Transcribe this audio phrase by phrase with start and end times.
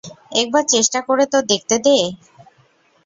[0.41, 1.97] একবার চেষ্টা করে তো দেখতে দে?